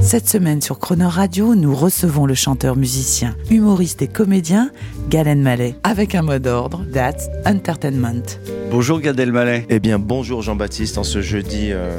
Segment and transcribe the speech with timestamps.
[0.00, 4.70] Cette semaine sur Croner Radio, nous recevons le chanteur, musicien, humoriste et comédien
[5.08, 8.22] Galen Mallet avec un mot d'ordre, That's Entertainment.
[8.70, 9.66] Bonjour Gad Elmaleh.
[9.68, 11.90] Eh bien, bonjour Jean-Baptiste, en ce jeudi, euh,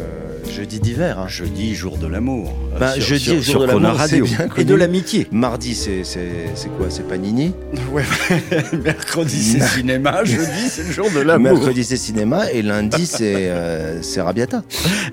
[0.55, 1.19] jeudi d'hiver.
[1.19, 1.27] hein.
[1.27, 2.53] Jeudi, jour de l'amour.
[2.79, 4.25] Bah, sur- jeudi sur- jour sur de l'amour, Radio.
[4.25, 5.27] c'est bien Et de l'amitié.
[5.31, 6.03] Mardi, c'est
[6.77, 6.87] quoi?
[6.89, 7.53] C'est Panini?
[7.91, 8.03] Ouais,
[8.83, 11.53] mercredi c'est cinéma, jeudi c'est le jour de l'amour.
[11.53, 12.51] Mercredi, c'est cinéma.
[12.51, 14.63] Et lundi, c'est euh, c'est Rabiata.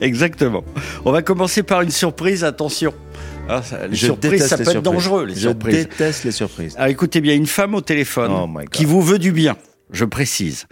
[0.00, 0.64] Exactement.
[1.04, 2.92] On va commencer par une surprise, attention.
[3.48, 4.92] Ah, ça- les Je surprises, déteste ça les peut être surprises.
[4.92, 5.74] dangereux, les Je surprises.
[5.74, 6.74] déteste les surprises.
[6.76, 9.56] Alors écoutez bien, une femme au téléphone Oh qui vous veut du bien,
[9.92, 10.66] je précise.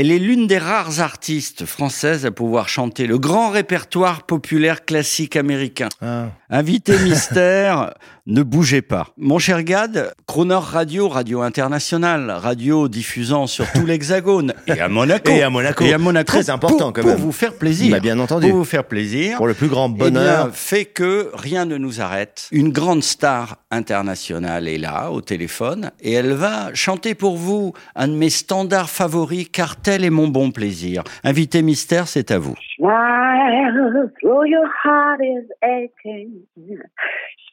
[0.00, 5.36] Elle est l'une des rares artistes françaises à pouvoir chanter le grand répertoire populaire classique
[5.36, 5.90] américain.
[6.00, 6.28] Ah.
[6.48, 7.92] Invité mystère,
[8.26, 9.08] ne bougez pas.
[9.18, 15.30] Mon cher Gad, Croner Radio, radio internationale, radio diffusant sur tout l'Hexagone et à Monaco.
[15.30, 15.84] Et à Monaco.
[15.84, 16.32] Et à Monaco.
[16.32, 17.20] Très important, pour, quand pour même.
[17.20, 17.90] vous faire plaisir.
[17.90, 18.48] Bah, bien entendu.
[18.48, 19.36] Pour vous faire plaisir.
[19.36, 20.48] Pour le plus grand Eh bien, bonheur.
[20.54, 22.48] fait que rien ne nous arrête.
[22.52, 28.08] Une grande star internationale est là, au téléphone, et elle va chanter pour vous un
[28.08, 31.02] de mes standards favoris, car tel est mon bon plaisir.
[31.24, 32.54] Invité mystère, c'est à vous.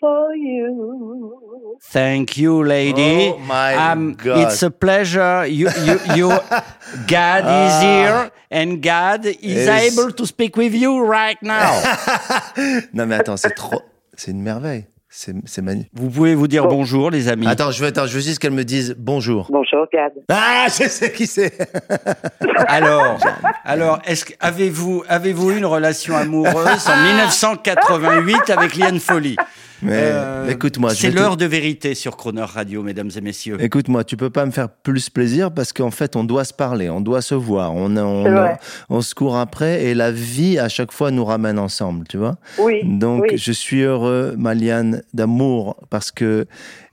[0.00, 1.78] for you.
[1.92, 3.32] Thank you, lady.
[3.34, 4.38] Oh my Um, God.
[4.38, 5.46] It's a pleasure.
[5.46, 6.28] You, you, you,
[7.08, 11.80] God is here, and God is able to speak with you right now.
[12.94, 13.82] Non, mais attends, c'est trop.
[14.16, 14.86] C'est une merveille.
[15.16, 15.92] C'est magnifique.
[15.94, 17.46] Vous pouvez vous dire bonjour, les amis.
[17.46, 19.46] Attends, je veux, attends, je veux juste qu'elle me dise bonjour.
[19.48, 20.12] Bonjour, Gad.
[20.28, 21.52] Ah, je sais qui c'est.
[22.66, 23.18] Alors,
[23.64, 29.36] alors, est-ce avez-vous avez-vous eu une relation amoureuse en 1988 avec Liane Folly?
[29.86, 33.56] Euh, écoute-moi, c'est te- l'heure de vérité sur Croner Radio, mesdames et messieurs.
[33.60, 36.88] Écoute-moi, tu peux pas me faire plus plaisir parce qu'en fait, on doit se parler,
[36.90, 38.56] on doit se voir, on, on,
[38.88, 42.36] on se court après et la vie à chaque fois nous ramène ensemble, tu vois?
[42.58, 42.80] Oui.
[42.84, 43.36] Donc, oui.
[43.38, 46.46] je suis heureux, Maliane, d'amour parce que,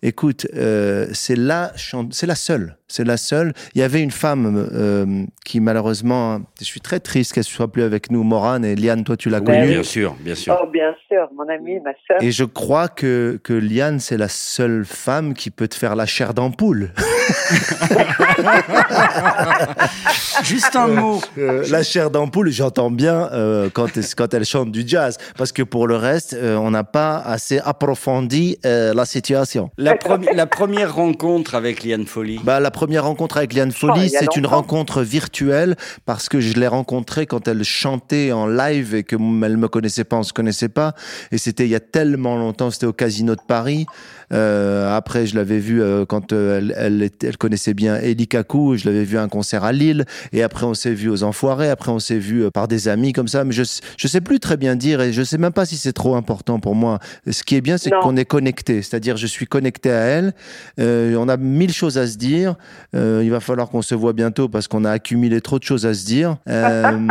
[0.04, 1.72] écoute, euh, c'est la
[2.12, 3.54] c'est la seule, c'est la seule.
[3.76, 7.84] Il y avait une femme euh, qui malheureusement, je suis très triste qu'elle soit plus
[7.84, 9.68] avec nous, Morane et Liane, toi tu l'as Oui, connue.
[9.68, 10.58] bien sûr, bien sûr.
[10.62, 12.22] Oh, bien sûr, mon ami, ma soeur.
[12.22, 16.06] Et je crois que, que Liane, c'est la seule femme qui peut te faire la
[16.06, 16.92] chair d'ampoule.
[20.44, 21.22] Juste un mot.
[21.38, 23.88] Euh, la chair d'ampoule, j'entends bien euh, quand,
[24.18, 27.60] quand elle chante du jazz, parce que pour le reste, euh, on n'a pas assez
[27.60, 29.70] approfondi euh, la situation.
[29.78, 32.40] La, premi- la première rencontre avec Liane Folly.
[32.44, 35.76] Bah, la première rencontre avec Liane Oh, Folly, c'est une rencontre virtuelle
[36.06, 39.68] parce que je l'ai rencontrée quand elle chantait en live et que m- elle me
[39.68, 40.94] connaissait pas, on se connaissait pas.
[41.32, 43.86] Et c'était il y a tellement longtemps, c'était au Casino de Paris.
[44.34, 48.28] Euh, après, je l'avais vue euh, quand euh, elle, elle, était- elle connaissait bien Eli
[48.28, 48.78] Kaku.
[48.78, 50.06] Je l'avais vu à un concert à Lille.
[50.34, 51.70] Et après, on s'est vu aux Enfoirés.
[51.70, 53.44] Après, on s'est vu euh, par des amis comme ça.
[53.44, 53.64] Mais je
[53.98, 56.60] je sais plus très bien dire et je sais même pas si c'est trop important
[56.60, 57.00] pour moi.
[57.30, 58.82] Ce qui est bien, c'est qu'on est connecté.
[58.82, 60.34] C'est-à-dire, je suis connecté à elle.
[60.80, 62.56] Euh, on a mille choses à se dire.
[62.96, 65.86] Euh, il va falloir qu'on se voit bientôt parce qu'on a accumulé trop de choses
[65.86, 66.38] à se dire.
[66.50, 66.92] Euh,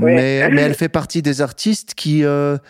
[0.00, 0.12] Oui.
[0.14, 2.22] mais, mais elle fait partie des artistes qui,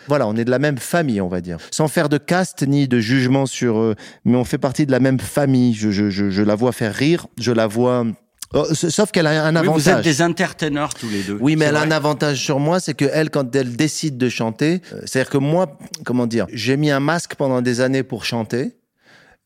[0.07, 2.87] voilà, on est de la même famille, on va dire, sans faire de caste ni
[2.87, 3.77] de jugement sur.
[3.79, 5.73] eux, mais on fait partie de la même famille.
[5.73, 7.27] Je, je, je, je la vois faire rire.
[7.37, 8.05] Je la vois.
[8.53, 9.81] Oh, sauf qu'elle a un Oui, avantage.
[9.81, 11.37] vous êtes des entertainers tous les deux.
[11.39, 14.27] Oui, mais elle a un avantage sur moi, c'est que elle, quand elle décide de
[14.27, 18.25] chanter, euh, c'est-à-dire que moi, comment dire, j'ai mis un masque pendant des années pour
[18.25, 18.73] chanter.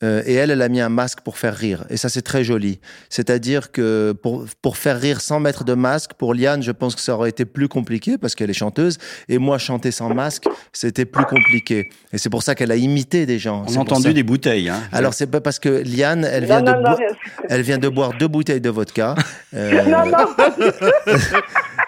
[0.04, 1.86] Euh, et elle, elle a mis un masque pour faire rire.
[1.90, 2.80] Et ça, c'est très joli.
[3.10, 7.02] C'est-à-dire que pour, pour faire rire sans mettre de masque, pour Liane, je pense que
[7.02, 8.98] ça aurait été plus compliqué parce qu'elle est chanteuse.
[9.30, 10.44] Et moi, chanter sans masque,
[10.74, 11.90] c'était plus compliqué.
[12.12, 13.64] Et c'est pour ça qu'elle a imité des gens.
[13.70, 14.14] On a entendu ça.
[14.14, 14.68] des bouteilles.
[14.68, 14.82] Hein.
[14.92, 17.16] Alors, c'est pas parce que Liane, elle vient, non, de non, boi- non,
[17.50, 19.16] elle vient de boire deux bouteilles de vodka.
[19.54, 20.28] Euh, non, non.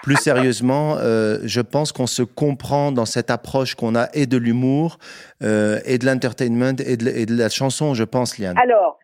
[0.08, 4.38] plus sérieusement, euh, je pense qu'on se comprend dans cette approche qu'on a et de
[4.38, 4.96] l'humour,
[5.42, 8.56] euh, et de l'entertainment, et de, la chanson, je pense, Liane.
[8.58, 8.98] Alors,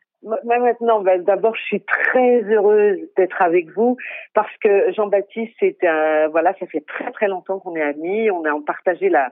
[0.45, 3.99] maintenant, ben, d'abord, je suis très heureuse d'être avec vous
[4.33, 8.31] parce que Jean-Baptiste, c'est un, voilà, ça fait très très longtemps qu'on est amis.
[8.31, 9.31] On a partagé la,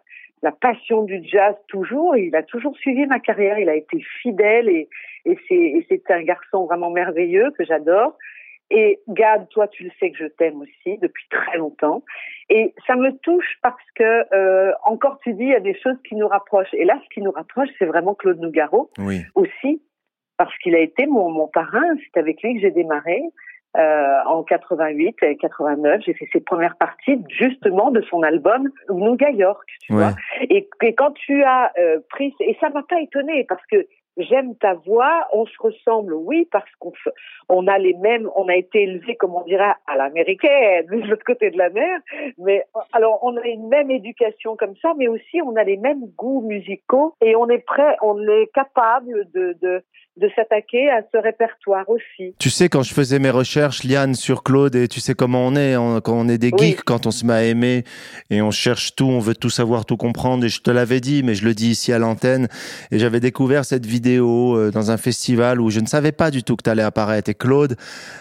[0.60, 2.18] passion du jazz toujours.
[2.18, 3.58] Il a toujours suivi ma carrière.
[3.58, 4.88] Il a été fidèle et
[5.48, 8.18] c'est un garçon vraiment merveilleux que j'adore.
[8.74, 12.02] Et Gad, toi, tu le sais que je t'aime aussi depuis très longtemps.
[12.48, 15.96] Et ça me touche parce que euh, encore tu dis il y a des choses
[16.08, 16.72] qui nous rapprochent.
[16.72, 19.20] Et là, ce qui nous rapproche, c'est vraiment Claude Nougaro Oui.
[19.34, 19.82] aussi
[20.38, 21.84] parce qu'il a été mon, mon parrain.
[22.02, 23.20] C'est avec lui que j'ai démarré.
[23.74, 29.30] Euh, en 88 et 89, j'ai fait ses premières parties justement de son album Nougat
[29.30, 29.98] York, tu Ouais.
[30.02, 30.12] vois.
[30.50, 33.86] Et, et quand tu as euh, pris, et ça m'a pas étonné parce que
[34.16, 36.92] j'aime ta voix, on se ressemble, oui, parce qu'on
[37.48, 41.24] on a les mêmes, on a été élevés, comme on dirait, à l'américaine, de l'autre
[41.24, 41.98] côté de la mer.
[42.38, 46.06] Mais alors, on a une même éducation comme ça, mais aussi on a les mêmes
[46.16, 49.82] goûts musicaux et on est prêt, on est capable de de,
[50.18, 52.34] de s'attaquer à ce répertoire aussi.
[52.38, 55.56] Tu sais, quand je faisais mes recherches, Liane, sur Claude, et tu sais comment on
[55.56, 56.58] est, on- quand on est des Oui.
[56.72, 57.84] geeks, quand on se met à aimer,
[58.30, 61.22] et on cherche tout, on veut tout savoir, tout comprendre, et je te l'avais dit,
[61.22, 62.48] mais je le dis ici à l'antenne,
[62.90, 66.42] et j'avais découvert cette vidéo euh, dans un festival où je ne savais pas du
[66.42, 67.76] tout que tu allais apparaître, et Claude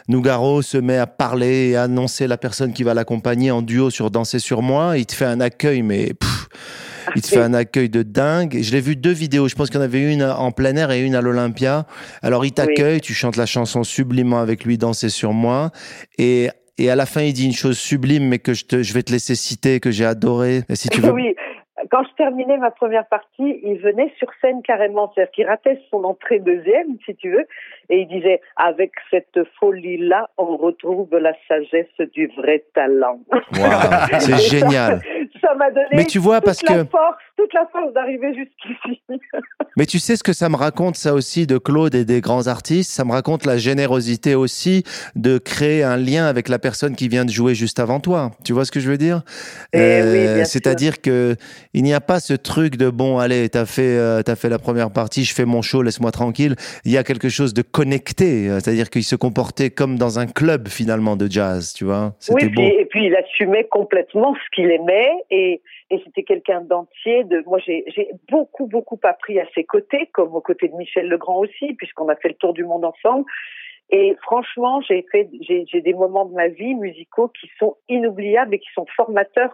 [0.07, 3.89] Nougaro se met à parler et à annoncer la personne qui va l'accompagner en duo
[3.89, 6.13] sur Danser sur moi, il te fait un accueil, mais...
[6.13, 6.47] pff,
[7.15, 8.55] il te fait un accueil de dingue.
[8.55, 9.47] Et Je l'ai vu deux vidéos.
[9.47, 11.85] Je pense qu'il y en avait une en plein air et une à l'Olympia.
[12.21, 15.71] Alors, il t'accueille, tu chantes la chanson sublimement avec lui, Danser sur moi.
[16.17, 18.93] Et, et à la fin, il dit une chose sublime, mais que je, te, je
[18.93, 20.63] vais te laisser citer, que j'ai adoré.
[20.69, 21.11] Et si tu veux.
[21.11, 21.33] Oui.
[21.91, 26.05] Quand je terminais ma première partie, il venait sur scène carrément, c'est-à-dire qu'il ratait son
[26.05, 27.45] entrée deuxième, si tu veux,
[27.89, 33.19] et il disait avec cette folie-là, on retrouve la sagesse du vrai talent.
[34.19, 35.01] C'est génial.
[35.41, 38.33] Ça m'a donné Mais tu vois, toute parce la que- force, toute la force d'arriver
[38.35, 39.01] jusqu'ici.
[39.77, 42.47] Mais tu sais ce que ça me raconte, ça aussi, de Claude et des grands
[42.47, 42.91] artistes?
[42.91, 44.83] Ça me raconte la générosité aussi
[45.15, 48.31] de créer un lien avec la personne qui vient de jouer juste avant toi.
[48.43, 49.23] Tu vois ce que je veux dire?
[49.73, 50.45] Eh oui, bien sûr.
[50.47, 51.35] C'est-à-dire que
[51.73, 54.59] il n'y a pas ce truc de bon, allez, t'as fait, euh, t'as fait la
[54.59, 56.55] première partie, je fais mon show, laisse-moi tranquille.
[56.85, 60.27] Il y a quelque chose de connecté, euh, c'est-à-dire qu'il se comportait comme dans un
[60.27, 62.13] club finalement de jazz, tu vois?
[62.29, 62.61] Oui, beau.
[62.61, 67.23] et puis il assumait complètement ce qu'il aimait et, et c'était quelqu'un d'entier.
[67.31, 67.83] De, moi, j'ai
[68.29, 72.15] beaucoup, beaucoup appris à ses côtés, comme aux côtés de Michel Legrand aussi, puisqu'on a
[72.15, 73.25] fait le tour du monde ensemble.
[73.89, 78.53] Et franchement, j'ai fait, j'ai j'ai des moments de ma vie musicaux qui sont inoubliables
[78.55, 79.53] et qui sont formateurs.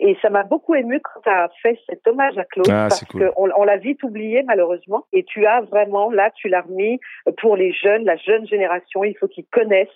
[0.00, 3.04] Et ça m'a beaucoup ému quand tu as fait cet hommage à Claude, Ah, parce
[3.04, 3.32] cool.
[3.34, 5.04] qu'on on l'a vite oublié malheureusement.
[5.12, 7.00] Et tu as vraiment, là, tu l'as remis
[7.40, 9.02] pour les jeunes, la jeune génération.
[9.02, 9.88] Il faut qu'ils connaissent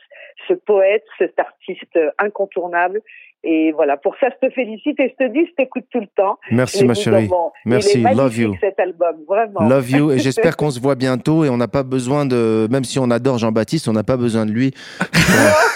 [0.49, 3.01] ce poète, cet artiste incontournable.
[3.45, 6.07] Et voilà, pour ça, je te félicite et je te dis, je t'écoute tout le
[6.17, 6.39] temps.
[6.53, 7.29] Merci ma chérie.
[7.65, 8.55] Merci, Il est love you.
[8.61, 9.69] cet album, vraiment.
[9.69, 12.85] Love you et j'espère qu'on se voit bientôt et on n'a pas besoin de même
[12.85, 14.73] si on adore Jean-Baptiste, on n'a pas besoin de lui.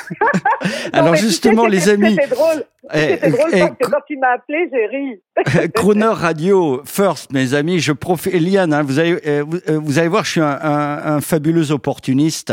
[0.08, 2.64] Non, Alors mais tu sais, justement, les amis, C'était drôle.
[2.94, 5.68] eh, C'était drôle eh, parce que quand tu m'as appelé, j'ai ri.
[5.74, 7.80] Crooner Radio First, mes amis.
[7.80, 8.32] Je profite.
[8.34, 11.20] Eliane, hein, vous allez, euh, vous, euh, vous allez voir, je suis un, un- un
[11.20, 12.52] fabuleux opportuniste.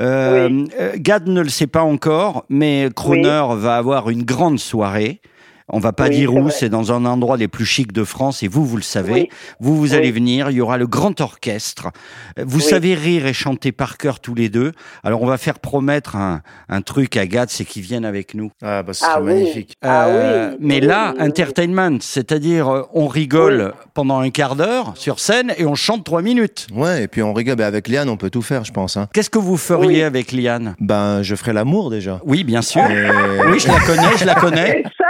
[0.00, 0.68] Euh, Oui.
[0.80, 5.20] euh, Gad ne le sait pas encore, mais Crooner va avoir une grande soirée.
[5.68, 8.42] On va pas Oui, dire où, c'est dans un endroit les plus chics de France
[8.42, 9.12] et vous, vous le savez.
[9.12, 9.28] Oui.
[9.60, 9.96] Vous, vous Oui.
[9.96, 11.88] allez venir, il y aura le grand orchestre.
[12.36, 12.62] Vous Oui.
[12.64, 14.72] savez rire et chanter par cœur tous les deux.
[15.04, 18.50] Alors on va faire promettre un, un truc à Gad, c'est qu'il vienne avec nous.
[18.62, 19.76] Ah bah ce Ah magnifique.
[19.82, 24.92] Ah Euh, oui, mais oui, là, entertainment, c'est-à-dire euh, on rigole pendant un quart d'heure
[24.96, 26.66] sur scène et on chante trois minutes.
[26.74, 29.08] Ouais, et puis on rigole Ben, avec Liane, on peut tout faire, je pense hein.
[29.12, 30.02] Qu'est-ce que vous feriez Oui.
[30.02, 30.74] avec Liane?
[30.80, 32.20] Ben je ferai l'amour déjà.
[32.24, 32.82] Oui, bien sûr.
[32.82, 33.10] Et-
[33.50, 34.82] Oui, je la connais, je la connais.
[34.98, 35.04] Ça,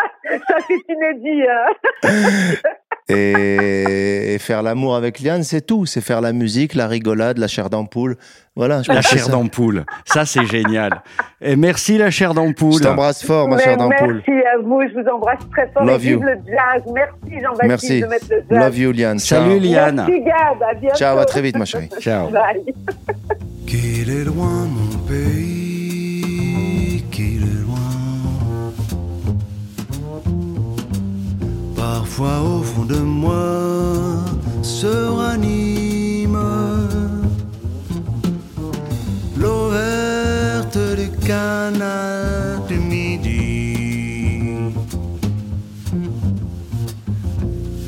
[0.93, 1.43] inédit.
[1.49, 2.09] hein.
[3.09, 5.87] Et, et faire l'amour avec Liane, c'est tout.
[5.87, 8.17] C'est faire la musique, la rigolade, la chair d'ampoule.
[8.55, 8.81] Voilà.
[8.83, 9.85] je La chair d'ampoule.
[10.07, 11.03] Ça, c'est génial.
[11.41, 12.81] Et merci, la chair Je d'ampoule.
[12.81, 14.23] t'embrasse fort, ma Mais chair d'ampoule.
[14.27, 15.85] merci à vous, je vous embrasse très fort.
[15.85, 16.21] Love et you.
[16.23, 16.83] le jazz.
[16.95, 18.01] Merci Jean-Baptiste Merci.
[18.03, 18.59] de mettre le jazz.
[18.67, 19.19] Love you, Liane.
[19.19, 20.07] Salut, Liane.
[20.09, 20.97] Merci à bientôt.
[20.97, 21.91] Ciao, à très vite, ma chérie.
[22.01, 22.31] Ciao.
[22.31, 22.63] Bye.
[23.67, 25.52] Qu'il est loin mon pays,
[31.95, 34.25] Parfois au fond de moi
[34.63, 36.39] se ranime
[39.37, 44.41] l'eau verte du canal du midi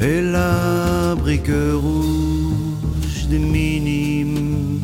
[0.02, 4.80] et la brique rouge des minimes.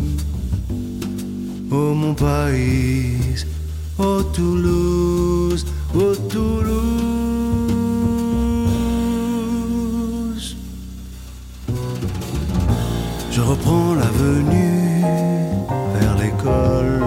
[1.71, 3.20] Oh mon pays,
[13.41, 15.03] Je reprends l'avenue
[15.95, 17.01] vers l'école.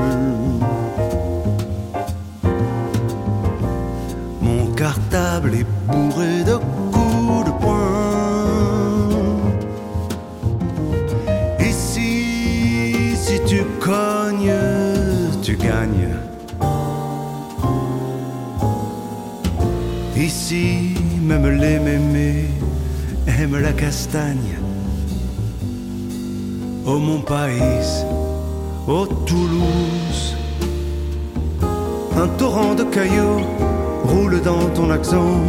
[4.41, 6.55] Mon cartable est bourré de
[6.91, 8.47] coups de poing.
[11.59, 14.59] Ici, si tu cognes,
[15.43, 16.15] tu gagnes.
[20.17, 22.49] Ici, même les mémés
[23.27, 24.57] aiment la castagne.
[26.85, 28.05] Au mon pays,
[28.89, 30.35] au Toulouse,
[32.21, 33.39] un torrent de cailloux
[34.03, 35.39] roule dans ton accent.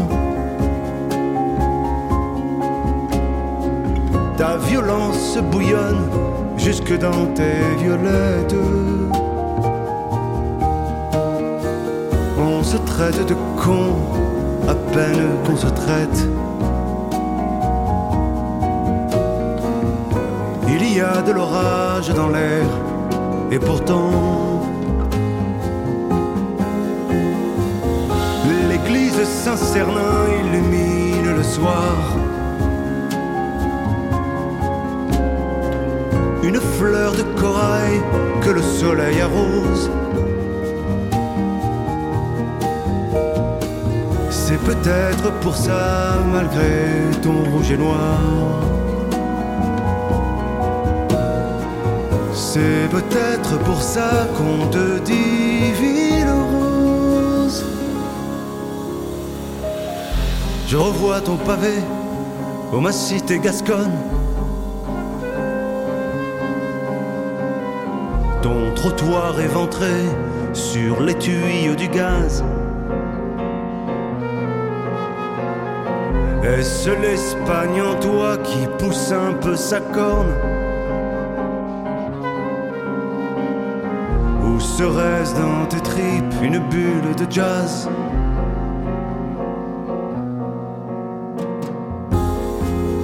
[4.37, 6.09] Ta violence bouillonne
[6.57, 8.55] jusque dans tes violettes.
[12.39, 13.97] On se traite de con
[14.69, 16.29] à peine qu'on se traite.
[20.97, 22.67] Il y a de l'orage dans l'air
[23.51, 24.63] et pourtant
[28.69, 31.97] l'église Saint-Cernin illumine le soir.
[36.45, 38.01] Une fleur de corail
[38.41, 39.91] que le soleil arrose.
[44.31, 48.21] C'est peut-être pour ça, malgré ton rouge et noir.
[52.55, 57.65] C'est peut-être pour ça qu'on te dit ville rose.
[60.69, 61.83] Je revois ton pavé
[62.73, 63.99] ô ma cité gasconne.
[68.41, 70.05] Ton trottoir éventré
[70.53, 72.45] sur les tuyaux du gaz.
[76.45, 80.54] Est-ce l'Espagne en toi qui pousse un peu sa corne?
[84.79, 87.89] Serait-ce dans tes tripes une bulle de jazz?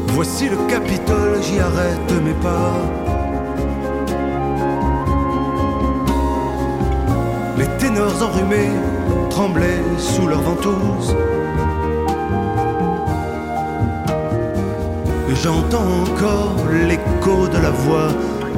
[0.09, 2.75] Voici le Capitole, j'y arrête mes pas.
[7.57, 8.73] Les ténors enrhumés
[9.31, 11.15] tremblaient sous leurs ventouses.
[15.31, 16.57] Et j'entends encore
[16.89, 18.11] l'écho de la voix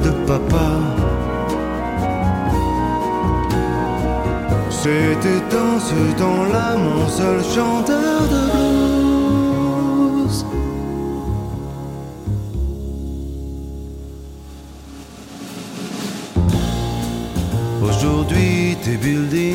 [0.03, 1.02] de papa.
[4.83, 8.41] C'était dans ce temps-là mon seul chanteur de
[10.25, 10.45] blues.
[17.81, 19.52] Aujourd'hui, tes buildings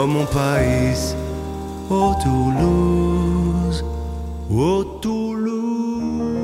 [0.00, 1.16] Oh mon pays,
[1.90, 3.84] oh Toulouse,
[4.48, 6.38] oh Toulouse.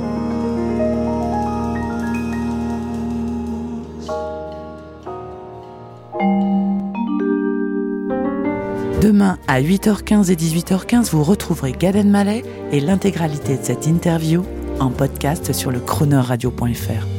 [9.00, 12.42] Demain à 8h15 et 18h15, vous retrouverez Galen Mallet
[12.72, 14.42] et l'intégralité de cette interview
[14.80, 17.13] en podcast sur le chroneurradio.fr.